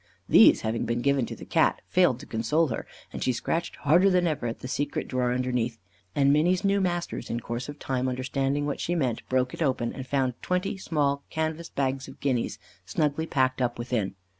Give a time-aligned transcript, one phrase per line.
[0.27, 4.09] These having been given to the Cat, failed to console her, and she scratched harder
[4.09, 5.77] than ever at the secret drawer underneath;
[6.15, 9.93] and Minny's new masters, in course of time understanding what she meant, broke it open,
[9.93, 14.15] and found twenty small canvas bags of guineas snugly packed up within.